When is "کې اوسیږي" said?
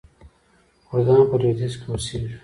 1.79-2.33